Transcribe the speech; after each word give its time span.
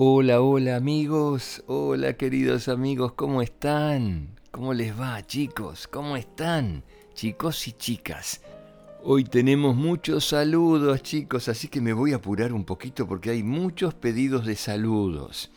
Hola, 0.00 0.40
hola 0.42 0.76
amigos, 0.76 1.64
hola 1.66 2.12
queridos 2.12 2.68
amigos, 2.68 3.14
¿cómo 3.14 3.42
están? 3.42 4.38
¿Cómo 4.52 4.72
les 4.72 4.96
va 4.96 5.26
chicos? 5.26 5.88
¿Cómo 5.88 6.16
están? 6.16 6.84
Chicos 7.14 7.66
y 7.66 7.72
chicas. 7.72 8.40
Hoy 9.02 9.24
tenemos 9.24 9.74
muchos 9.74 10.24
saludos 10.24 11.02
chicos, 11.02 11.48
así 11.48 11.66
que 11.66 11.80
me 11.80 11.92
voy 11.92 12.12
a 12.12 12.18
apurar 12.18 12.52
un 12.52 12.64
poquito 12.64 13.08
porque 13.08 13.30
hay 13.30 13.42
muchos 13.42 13.92
pedidos 13.92 14.46
de 14.46 14.54
saludos. 14.54 15.50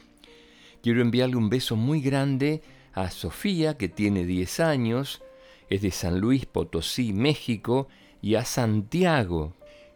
Quiero 0.82 1.02
enviarle 1.02 1.36
un 1.36 1.52
beso 1.52 1.76
muy 1.76 2.02
grande 2.02 2.64
a 2.94 3.12
Sofía, 3.12 3.78
que 3.78 3.90
tiene 3.90 4.26
10 4.26 4.60
años, 4.62 5.22
es 5.70 5.84
de 5.84 5.92
San 5.92 6.20
Luis 6.20 6.48
Potosí, 6.48 7.14
México, 7.14 7.90
y 8.24 8.34
a 8.34 8.46
Santiago, 8.46 9.54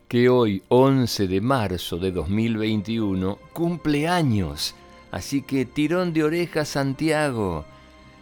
que 0.08 0.30
hoy, 0.30 0.62
11 0.70 1.28
de 1.28 1.42
marzo 1.42 1.98
de 1.98 2.12
2021, 2.12 3.40
cumple 3.54 4.08
años. 4.08 4.76
Así 5.12 5.42
que 5.42 5.66
tirón 5.66 6.13
de 6.13 6.23
orejas, 6.23 6.70
Santiago. 6.70 7.66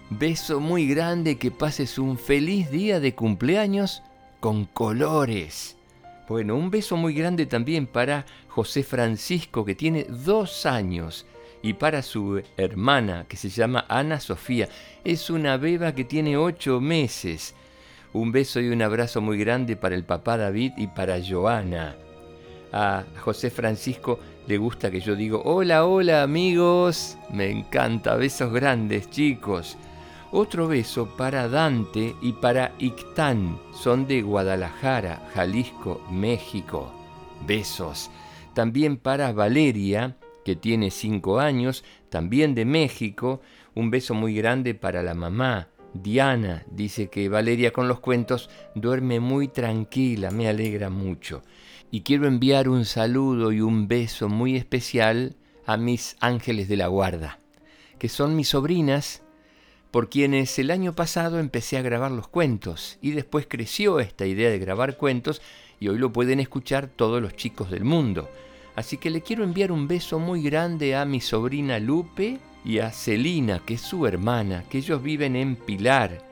Beso 0.10 0.60
muy 0.60 0.88
grande, 0.88 1.38
que 1.38 1.52
pases 1.52 1.98
un 1.98 2.18
feliz 2.18 2.72
día 2.72 3.00
de 3.00 3.16
cumpleaños 3.16 4.02
con 4.40 4.66
colores. 4.66 5.76
Bueno, 6.30 6.56
un 6.56 6.70
beso 6.70 6.96
muy 6.96 7.14
grande 7.14 7.46
también 7.46 7.86
para 7.86 8.26
José 8.48 8.84
Francisco, 8.84 9.66
que 9.66 9.76
tiene 9.76 10.06
dos 10.06 10.66
años, 10.66 11.26
y 11.62 11.74
para 11.74 12.02
su 12.02 12.42
hermana, 12.56 13.26
que 13.28 13.38
se 13.38 13.50
llama 13.50 13.86
Ana 13.90 14.20
Sofía. 14.20 14.70
Es 15.04 15.30
una 15.30 15.58
beba 15.58 15.94
que 15.94 16.06
tiene 16.06 16.38
ocho 16.38 16.80
meses. 16.80 17.56
Un 18.14 18.32
beso 18.32 18.60
y 18.60 18.70
un 18.70 18.84
abrazo 18.84 19.22
muy 19.22 19.40
grande 19.40 19.76
para 19.76 19.96
el 19.96 20.04
papá 20.04 20.38
David 20.38 20.74
y 20.78 20.88
para 20.88 21.20
Joana. 21.20 21.96
A 22.72 23.04
José 23.20 23.50
Francisco 23.50 24.20
le 24.48 24.58
gusta 24.58 24.92
que 24.92 25.00
yo 25.00 25.16
digo, 25.16 25.42
hola, 25.44 25.86
hola 25.86 26.22
amigos. 26.22 27.18
Me 27.32 27.50
encanta, 27.50 28.16
besos 28.16 28.54
grandes 28.54 29.10
chicos. 29.10 29.78
Otro 30.32 30.68
beso 30.68 31.16
para 31.16 31.48
Dante 31.48 32.16
y 32.22 32.34
para 32.34 32.74
Ictán. 32.78 33.60
Son 33.74 34.06
de 34.08 34.22
Guadalajara, 34.22 35.28
Jalisco, 35.34 36.06
México. 36.12 36.92
Besos. 37.48 38.12
También 38.54 38.98
para 38.98 39.32
Valeria, 39.32 40.18
que 40.46 40.56
tiene 40.56 40.92
cinco 40.92 41.40
años, 41.40 41.84
también 42.10 42.54
de 42.54 42.66
México. 42.66 43.42
Un 43.74 43.90
beso 43.90 44.14
muy 44.14 44.36
grande 44.36 44.76
para 44.76 45.02
la 45.02 45.16
mamá. 45.16 45.70
Diana 45.94 46.64
dice 46.70 47.10
que 47.10 47.30
Valeria 47.30 47.72
con 47.72 47.88
los 47.88 48.00
cuentos 48.00 48.50
duerme 48.76 49.20
muy 49.20 49.48
tranquila, 49.48 50.32
me 50.32 50.48
alegra 50.48 50.90
mucho. 50.90 51.44
Y 51.92 52.02
quiero 52.02 52.28
enviar 52.28 52.70
un 52.70 52.86
saludo 52.86 53.52
y 53.52 53.62
un 53.62 53.88
beso 53.88 54.28
muy 54.28 54.56
especial 54.56 55.36
a 55.66 55.78
mis 55.78 56.18
ángeles 56.20 56.68
de 56.68 56.78
la 56.78 56.88
guarda, 56.88 57.40
que 58.00 58.10
son 58.10 58.36
mis 58.36 58.50
sobrinas, 58.50 59.22
por 59.92 60.10
quienes 60.10 60.58
el 60.58 60.72
año 60.72 60.94
pasado 60.94 61.38
empecé 61.38 61.78
a 61.78 61.84
grabar 61.84 62.10
los 62.12 62.28
cuentos 62.28 62.98
y 63.00 63.12
después 63.12 63.46
creció 63.48 64.00
esta 64.00 64.26
idea 64.26 64.50
de 64.50 64.58
grabar 64.58 64.98
cuentos 64.98 65.40
y 65.80 65.88
hoy 65.88 66.00
lo 66.00 66.12
pueden 66.12 66.40
escuchar 66.40 66.88
todos 66.88 67.22
los 67.22 67.36
chicos 67.36 67.70
del 67.70 67.84
mundo. 67.84 68.28
Así 68.76 68.98
que 68.98 69.12
le 69.12 69.22
quiero 69.22 69.44
enviar 69.44 69.72
un 69.72 69.88
beso 69.88 70.18
muy 70.18 70.42
grande 70.42 70.96
a 70.96 71.06
mi 71.06 71.22
sobrina 71.22 71.78
Lupe, 71.78 72.40
y 72.66 72.80
a 72.80 72.92
Celina, 72.92 73.60
que 73.66 73.76
es 73.76 73.82
su 73.82 74.08
hermana, 74.08 74.64
que 74.70 74.78
ellos 74.78 75.02
viven 75.02 75.36
en 75.36 75.56
Pilar, 75.56 76.26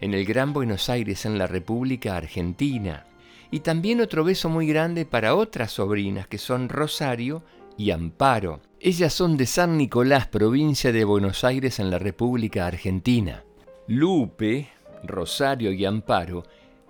en 0.00 0.14
el 0.14 0.24
Gran 0.24 0.52
Buenos 0.52 0.90
Aires, 0.90 1.24
en 1.24 1.38
la 1.38 1.46
República 1.46 2.16
Argentina. 2.16 3.06
Y 3.50 3.60
también 3.60 4.00
otro 4.00 4.24
beso 4.24 4.48
muy 4.48 4.66
grande 4.66 5.06
para 5.06 5.34
otras 5.34 5.72
sobrinas, 5.72 6.26
que 6.26 6.38
son 6.38 6.68
Rosario 6.68 7.44
y 7.76 7.92
Amparo. 7.92 8.60
Ellas 8.80 9.12
son 9.12 9.36
de 9.36 9.46
San 9.46 9.78
Nicolás, 9.78 10.26
provincia 10.26 10.92
de 10.92 11.04
Buenos 11.04 11.44
Aires, 11.44 11.78
en 11.78 11.90
la 11.90 11.98
República 11.98 12.66
Argentina. 12.66 13.44
Lupe, 13.86 14.68
Rosario 15.04 15.72
y 15.72 15.84
Amparo 15.84 16.42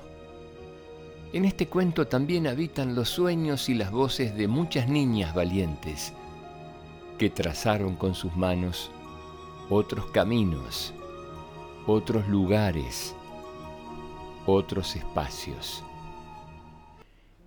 En 1.34 1.44
este 1.44 1.68
cuento 1.68 2.08
también 2.08 2.48
habitan 2.48 2.96
los 2.96 3.10
sueños 3.10 3.68
y 3.68 3.74
las 3.74 3.92
voces 3.92 4.34
de 4.38 4.48
muchas 4.48 4.88
niñas 4.88 5.36
valientes 5.36 6.14
que 7.18 7.30
trazaron 7.30 7.98
con 7.98 8.16
sus 8.16 8.34
manos 8.38 8.90
otros 9.70 10.06
caminos, 10.12 10.94
otros 11.86 12.26
lugares, 12.30 13.14
otros 14.46 14.96
espacios. 14.96 15.84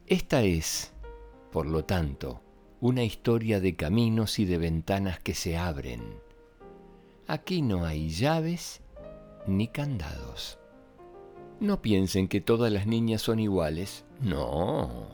Esta 0.06 0.42
es, 0.42 0.92
por 1.50 1.64
lo 1.64 1.86
tanto, 1.86 2.42
una 2.82 3.04
historia 3.04 3.58
de 3.58 3.74
caminos 3.74 4.38
y 4.38 4.44
de 4.44 4.58
ventanas 4.58 5.18
que 5.18 5.32
se 5.32 5.56
abren 5.56 6.22
Aquí 7.26 7.62
no 7.62 7.86
hay 7.86 8.10
llaves 8.10 8.82
ni 9.46 9.68
candados. 9.68 10.58
No 11.58 11.80
piensen 11.80 12.28
que 12.28 12.42
todas 12.42 12.70
las 12.70 12.86
niñas 12.86 13.22
son 13.22 13.38
iguales. 13.38 14.04
No. 14.20 15.08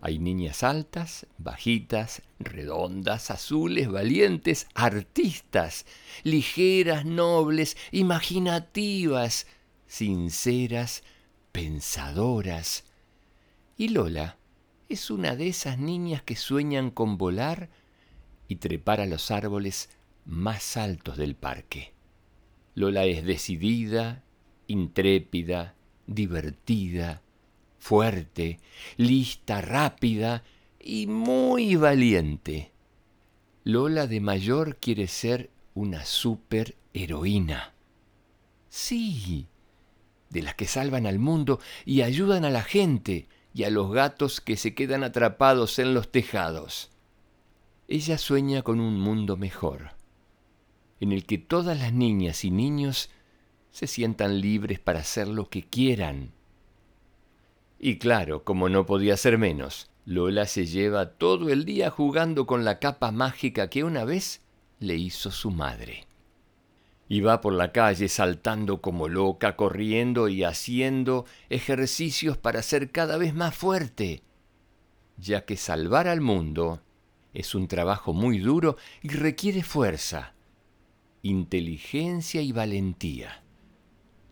Hay 0.00 0.18
niñas 0.18 0.62
altas, 0.62 1.26
bajitas, 1.36 2.22
redondas, 2.38 3.30
azules, 3.30 3.90
valientes, 3.90 4.68
artistas, 4.74 5.84
ligeras, 6.22 7.04
nobles, 7.04 7.76
imaginativas, 7.90 9.46
sinceras, 9.86 11.02
pensadoras. 11.52 12.84
Y 13.76 13.88
Lola 13.88 14.38
es 14.88 15.10
una 15.10 15.36
de 15.36 15.48
esas 15.48 15.78
niñas 15.78 16.22
que 16.22 16.36
sueñan 16.36 16.90
con 16.90 17.18
volar 17.18 17.68
y 18.48 18.56
trepar 18.56 19.00
a 19.00 19.06
los 19.06 19.30
árboles 19.30 19.90
más 20.24 20.76
altos 20.76 21.16
del 21.16 21.34
parque. 21.34 21.92
Lola 22.74 23.04
es 23.04 23.24
decidida, 23.24 24.24
intrépida, 24.66 25.74
divertida, 26.06 27.22
fuerte, 27.78 28.58
lista, 28.96 29.60
rápida 29.60 30.42
y 30.80 31.06
muy 31.06 31.76
valiente. 31.76 32.72
Lola 33.62 34.06
de 34.06 34.20
mayor 34.20 34.76
quiere 34.76 35.06
ser 35.06 35.50
una 35.74 36.04
superheroína. 36.04 37.72
Sí, 38.68 39.46
de 40.30 40.42
las 40.42 40.54
que 40.54 40.66
salvan 40.66 41.06
al 41.06 41.18
mundo 41.18 41.60
y 41.84 42.02
ayudan 42.02 42.44
a 42.44 42.50
la 42.50 42.62
gente 42.62 43.28
y 43.54 43.64
a 43.64 43.70
los 43.70 43.92
gatos 43.92 44.40
que 44.40 44.56
se 44.56 44.74
quedan 44.74 45.04
atrapados 45.04 45.78
en 45.78 45.94
los 45.94 46.10
tejados. 46.10 46.90
Ella 47.86 48.18
sueña 48.18 48.62
con 48.62 48.80
un 48.80 48.98
mundo 48.98 49.36
mejor 49.36 49.92
en 51.04 51.12
el 51.12 51.26
que 51.26 51.36
todas 51.36 51.78
las 51.78 51.92
niñas 51.92 52.44
y 52.44 52.50
niños 52.50 53.10
se 53.70 53.86
sientan 53.86 54.40
libres 54.40 54.80
para 54.80 55.00
hacer 55.00 55.28
lo 55.28 55.50
que 55.50 55.62
quieran. 55.62 56.32
Y 57.78 57.98
claro, 57.98 58.42
como 58.42 58.70
no 58.70 58.86
podía 58.86 59.18
ser 59.18 59.36
menos, 59.36 59.90
Lola 60.06 60.46
se 60.46 60.64
lleva 60.64 61.10
todo 61.10 61.50
el 61.50 61.66
día 61.66 61.90
jugando 61.90 62.46
con 62.46 62.64
la 62.64 62.78
capa 62.78 63.10
mágica 63.10 63.68
que 63.68 63.84
una 63.84 64.04
vez 64.04 64.40
le 64.78 64.96
hizo 64.96 65.30
su 65.30 65.50
madre. 65.50 66.06
Y 67.06 67.20
va 67.20 67.42
por 67.42 67.52
la 67.52 67.70
calle 67.70 68.08
saltando 68.08 68.80
como 68.80 69.08
loca, 69.08 69.56
corriendo 69.56 70.28
y 70.28 70.42
haciendo 70.42 71.26
ejercicios 71.50 72.38
para 72.38 72.62
ser 72.62 72.90
cada 72.90 73.18
vez 73.18 73.34
más 73.34 73.54
fuerte, 73.54 74.22
ya 75.18 75.44
que 75.44 75.58
salvar 75.58 76.08
al 76.08 76.22
mundo 76.22 76.80
es 77.34 77.54
un 77.54 77.68
trabajo 77.68 78.14
muy 78.14 78.38
duro 78.38 78.78
y 79.02 79.08
requiere 79.08 79.62
fuerza 79.62 80.33
inteligencia 81.24 82.42
y 82.42 82.52
valentía. 82.52 83.42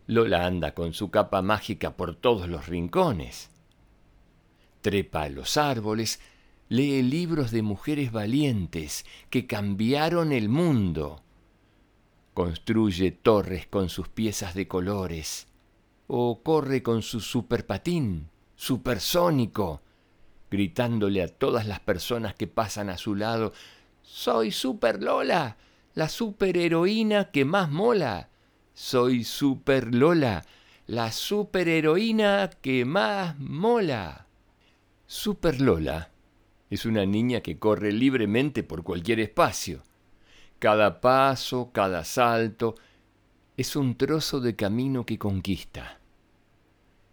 Lola 0.05 0.45
anda 0.45 0.75
con 0.75 0.93
su 0.93 1.09
capa 1.09 1.41
mágica 1.41 1.97
por 1.97 2.15
todos 2.15 2.47
los 2.47 2.67
rincones. 2.67 3.49
Trepa 4.81 5.23
a 5.23 5.29
los 5.29 5.57
árboles, 5.57 6.21
lee 6.69 7.01
libros 7.01 7.49
de 7.49 7.63
mujeres 7.63 8.11
valientes 8.11 9.05
que 9.31 9.47
cambiaron 9.47 10.31
el 10.31 10.49
mundo. 10.49 11.23
Construye 12.35 13.11
torres 13.11 13.65
con 13.65 13.89
sus 13.89 14.07
piezas 14.07 14.53
de 14.53 14.67
colores 14.67 15.47
o 16.05 16.43
corre 16.43 16.83
con 16.83 17.01
su 17.01 17.21
superpatín 17.21 18.29
supersónico, 18.55 19.81
gritándole 20.51 21.23
a 21.23 21.27
todas 21.27 21.65
las 21.65 21.79
personas 21.79 22.35
que 22.35 22.45
pasan 22.45 22.91
a 22.91 22.97
su 22.97 23.15
lado, 23.15 23.51
Soy 24.03 24.51
Super 24.51 25.01
Lola, 25.01 25.57
la 25.95 26.09
superheroína 26.09 27.31
que 27.31 27.45
más 27.45 27.69
mola. 27.69 28.29
Soy 28.73 29.23
Super 29.23 29.93
Lola, 29.93 30.43
la 30.87 31.11
superheroína 31.11 32.49
que 32.61 32.85
más 32.85 33.37
mola. 33.39 34.25
Super 35.05 35.61
Lola 35.61 36.09
es 36.69 36.85
una 36.85 37.05
niña 37.05 37.41
que 37.41 37.59
corre 37.59 37.91
libremente 37.91 38.63
por 38.63 38.83
cualquier 38.83 39.19
espacio. 39.19 39.83
Cada 40.57 41.01
paso, 41.01 41.69
cada 41.71 42.03
salto, 42.03 42.75
es 43.55 43.75
un 43.75 43.95
trozo 43.95 44.39
de 44.39 44.55
camino 44.55 45.05
que 45.05 45.19
conquista. 45.19 45.99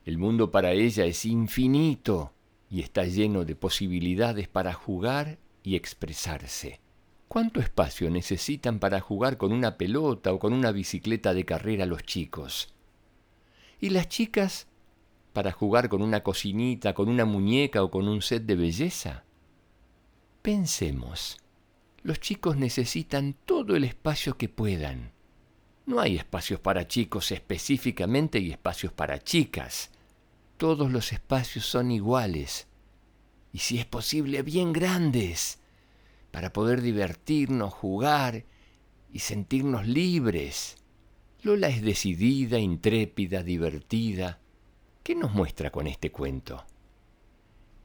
El 0.07 0.17
mundo 0.17 0.51
para 0.51 0.73
ella 0.73 1.05
es 1.05 1.27
infinito 1.27 2.33
y 2.71 2.81
está 2.81 3.05
lleno 3.05 3.45
de 3.45 3.55
posibilidades 3.55 4.49
para 4.49 4.73
jugar 4.73 5.37
y 5.63 5.77
expresarse. 5.77 6.80
¿Cuánto 7.31 7.61
espacio 7.61 8.11
necesitan 8.11 8.81
para 8.81 9.01
jugar 9.01 9.37
con 9.37 9.53
una 9.53 9.77
pelota 9.77 10.33
o 10.33 10.41
con 10.41 10.53
una 10.53 10.73
bicicleta 10.73 11.33
de 11.33 11.45
carrera 11.45 11.87
los 11.87 12.03
chicos? 12.03 12.75
¿Y 13.81 13.91
las 13.91 14.09
chicas 14.09 14.67
para 15.33 15.53
jugar 15.53 15.89
con 15.89 16.03
una 16.03 16.25
cocinita, 16.25 16.93
con 16.93 17.09
una 17.09 17.25
muñeca 17.25 17.85
o 17.85 17.91
con 17.93 18.09
un 18.09 18.21
set 18.21 18.43
de 18.47 18.57
belleza? 18.57 19.23
Pensemos, 20.43 21.39
los 22.03 22.19
chicos 22.19 22.57
necesitan 22.57 23.37
todo 23.45 23.77
el 23.77 23.85
espacio 23.85 24.37
que 24.37 24.49
puedan. 24.49 25.13
No 25.87 26.01
hay 26.01 26.17
espacios 26.17 26.59
para 26.59 26.89
chicos 26.89 27.31
específicamente 27.31 28.41
y 28.41 28.51
espacios 28.51 28.93
para 28.93 29.23
chicas. 29.23 29.93
Todos 30.57 30.91
los 30.91 31.13
espacios 31.13 31.65
son 31.65 31.93
iguales 31.93 32.67
y 33.53 33.59
si 33.59 33.79
es 33.79 33.87
posible 33.87 34.43
bien 34.43 34.73
grandes 34.73 35.60
para 36.31 36.53
poder 36.53 36.81
divertirnos, 36.81 37.73
jugar 37.73 38.45
y 39.13 39.21
sentirnos 39.21 39.87
libres. 39.87 40.77
Lola 41.43 41.69
es 41.69 41.83
decidida, 41.83 42.59
intrépida, 42.59 43.43
divertida. 43.43 44.41
¿Qué 45.03 45.15
nos 45.15 45.33
muestra 45.33 45.71
con 45.71 45.87
este 45.87 46.11
cuento? 46.13 46.65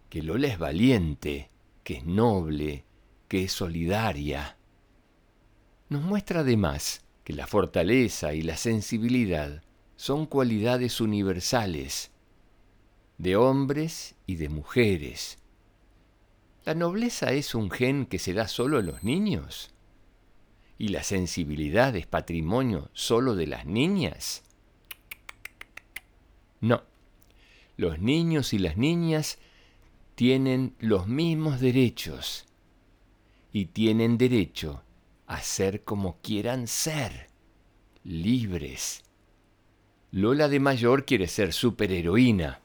Que 0.10 0.22
Lola 0.22 0.48
es 0.48 0.60
valiente, 0.60 1.50
que 1.84 1.96
es 1.96 2.06
noble, 2.06 2.86
que 3.28 3.44
es 3.44 3.52
solidaria. 3.52 4.58
Nos 5.90 6.04
muestra 6.04 6.42
además 6.42 7.06
que 7.24 7.34
la 7.34 7.48
fortaleza 7.48 8.34
y 8.34 8.42
la 8.42 8.58
sensibilidad 8.58 9.64
son 9.96 10.26
cualidades 10.26 11.00
universales 11.00 12.12
de 13.18 13.36
hombres 13.36 14.16
y 14.28 14.36
de 14.36 14.50
mujeres. 14.50 15.38
¿La 16.66 16.74
nobleza 16.74 17.32
es 17.32 17.54
un 17.54 17.70
gen 17.70 18.08
que 18.08 18.18
se 18.18 18.34
da 18.34 18.48
solo 18.48 18.80
a 18.80 18.82
los 18.82 19.04
niños? 19.04 19.72
¿Y 20.80 20.88
la 20.88 21.04
sensibilidad 21.04 21.96
es 21.96 22.08
patrimonio 22.08 22.90
solo 22.94 23.36
de 23.36 23.46
las 23.46 23.68
niñas? 23.68 24.42
No. 26.62 26.82
Los 27.78 28.00
niños 28.00 28.52
y 28.52 28.58
las 28.58 28.78
niñas 28.78 29.38
tienen 30.16 30.76
los 30.80 31.08
mismos 31.08 31.60
derechos 31.60 32.46
y 33.54 33.66
tienen 33.66 34.18
derecho 34.18 34.82
a 35.28 35.42
ser 35.44 35.84
como 35.84 36.18
quieran 36.24 36.68
ser, 36.68 37.28
libres. 38.04 39.04
Lola 40.10 40.48
de 40.48 40.60
mayor 40.60 41.06
quiere 41.06 41.28
ser 41.28 41.54
superheroína, 41.54 42.62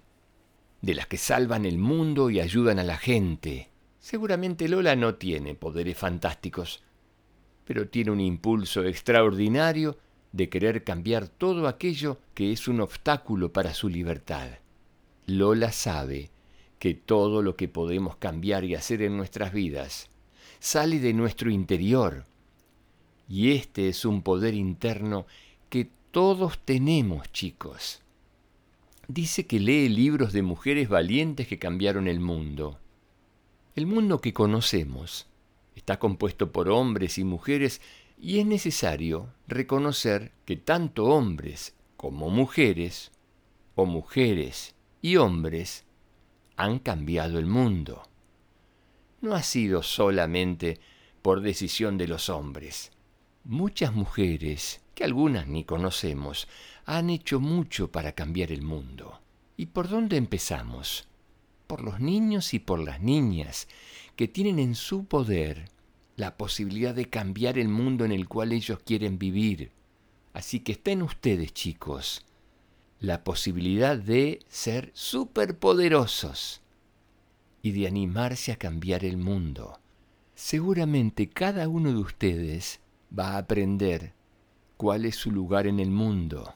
de 0.81 0.95
las 0.95 1.07
que 1.07 1.19
salvan 1.19 1.67
el 1.67 1.77
mundo 1.77 2.31
y 2.31 2.41
ayudan 2.41 2.79
a 2.79 2.85
la 2.85 2.97
gente. 2.97 3.70
Seguramente 4.01 4.67
Lola 4.67 4.97
no 4.97 5.17
tiene 5.17 5.55
poderes 5.55 5.97
fantásticos, 5.97 6.83
pero 7.65 7.89
tiene 7.89 8.11
un 8.11 8.21
impulso 8.21 8.83
extraordinario 8.83 9.99
de 10.33 10.49
querer 10.49 10.85
cambiar 10.85 11.29
todo 11.29 11.69
aquello 11.69 12.19
que 12.35 12.51
es 12.51 12.67
un 12.67 12.81
obstáculo 12.81 13.53
para 13.53 13.75
su 13.75 13.89
libertad. 13.89 14.49
Lola 15.27 15.71
sabe 15.71 16.31
que 16.79 16.95
todo 16.95 17.43
lo 17.43 17.57
que 17.57 17.69
podemos 17.69 18.17
cambiar 18.17 18.65
y 18.65 18.75
hacer 18.75 19.03
en 19.03 19.17
nuestras 19.17 19.53
vidas 19.53 20.09
sale 20.61 20.99
de 20.99 21.13
nuestro 21.13 21.51
interior. 21.51 22.25
Y 23.29 23.53
este 23.53 23.89
es 23.89 24.05
un 24.07 24.23
poder 24.23 24.55
interno 24.55 25.27
que 25.69 25.89
todos 26.11 26.59
tenemos, 26.65 27.31
chicos. 27.33 28.01
Dice 29.09 29.47
que 29.47 29.61
lee 29.61 29.89
libros 29.89 30.33
de 30.33 30.43
mujeres 30.43 30.89
valientes 30.89 31.47
que 31.47 31.59
cambiaron 31.59 32.09
el 32.09 32.19
mundo. 32.19 32.79
El 33.75 33.87
mundo 33.87 34.21
que 34.21 34.33
conocemos 34.33 35.27
está 35.75 35.99
compuesto 35.99 36.53
por 36.53 36.69
hombres 36.69 37.19
y 37.19 37.25
mujeres 37.25 37.81
y 38.19 38.39
es 38.39 38.47
necesario 38.47 39.33
reconocer 39.47 40.33
que 40.45 40.57
tanto 40.57 41.07
hombres 41.07 41.75
como 41.97 42.31
mujeres, 42.31 43.13
o 43.75 43.87
mujeres 43.87 44.75
y 45.01 45.17
hombres, 45.17 45.85
han 46.57 46.79
cambiado 46.79 47.39
el 47.39 47.47
mundo 47.47 48.03
no 49.21 49.35
ha 49.35 49.43
sido 49.43 49.83
solamente 49.83 50.81
por 51.23 51.41
decisión 51.41 51.99
de 51.99 52.09
los 52.09 52.29
hombres. 52.29 52.91
Muchas 53.45 53.95
mujeres, 53.95 54.81
que 54.95 55.05
algunas 55.05 55.47
ni 55.47 55.65
conocemos, 55.65 56.49
han 56.87 57.11
hecho 57.11 57.41
mucho 57.41 57.91
para 57.91 58.13
cambiar 58.13 58.53
el 58.53 58.63
mundo. 58.63 59.21
¿Y 59.57 59.67
por 59.67 59.89
dónde 59.89 60.17
empezamos? 60.17 61.07
Por 61.71 61.85
los 61.85 62.01
niños 62.01 62.53
y 62.53 62.59
por 62.59 62.81
las 62.81 63.01
niñas, 63.01 63.69
que 64.17 64.27
tienen 64.27 64.59
en 64.59 64.75
su 64.75 65.05
poder 65.05 65.71
la 66.17 66.37
posibilidad 66.37 66.97
de 66.97 67.09
cambiar 67.09 67.61
el 67.61 67.69
mundo 67.69 68.05
en 68.05 68.11
el 68.11 68.27
cual 68.27 68.51
ellos 68.51 68.81
quieren 68.85 69.21
vivir. 69.21 69.71
Así 70.33 70.59
que 70.59 70.73
estén 70.73 71.01
ustedes, 71.01 71.55
chicos, 71.55 72.27
la 72.99 73.23
posibilidad 73.23 73.97
de 73.97 74.41
ser 74.49 74.91
superpoderosos 74.95 76.61
y 77.63 77.71
de 77.71 77.87
animarse 77.87 78.51
a 78.51 78.57
cambiar 78.57 79.05
el 79.05 79.17
mundo. 79.17 79.79
Seguramente 80.35 81.29
cada 81.29 81.69
uno 81.69 81.93
de 81.93 81.99
ustedes 81.99 82.81
va 83.17 83.35
a 83.35 83.39
aprender 83.39 84.13
cuál 84.77 85.05
es 85.05 85.15
su 85.15 85.31
lugar 85.31 85.69
en 85.69 85.79
el 85.79 85.93
mundo. 85.93 86.53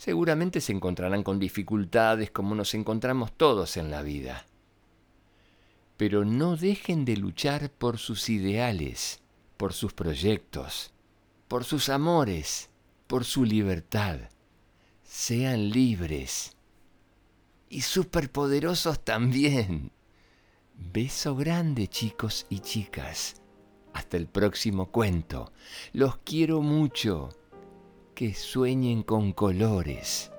Seguramente 0.00 0.62
se 0.62 0.72
encontrarán 0.72 1.22
con 1.22 1.38
dificultades 1.38 2.30
como 2.30 2.54
nos 2.54 2.72
encontramos 2.72 3.36
todos 3.36 3.76
en 3.76 3.90
la 3.90 4.00
vida. 4.00 4.46
Pero 5.98 6.24
no 6.24 6.56
dejen 6.56 7.04
de 7.04 7.18
luchar 7.18 7.70
por 7.70 7.98
sus 7.98 8.30
ideales, 8.30 9.20
por 9.58 9.74
sus 9.74 9.92
proyectos, 9.92 10.94
por 11.48 11.64
sus 11.64 11.90
amores, 11.90 12.70
por 13.06 13.26
su 13.26 13.44
libertad. 13.44 14.20
Sean 15.02 15.68
libres. 15.68 16.56
Y 17.68 17.82
superpoderosos 17.82 19.04
también. 19.04 19.92
Beso 20.78 21.36
grande 21.36 21.88
chicos 21.88 22.46
y 22.48 22.60
chicas. 22.60 23.42
Hasta 23.92 24.16
el 24.16 24.28
próximo 24.28 24.90
cuento. 24.90 25.52
Los 25.92 26.16
quiero 26.24 26.62
mucho. 26.62 27.28
Que 28.20 28.34
sueñen 28.34 29.02
con 29.02 29.32
colores. 29.32 30.30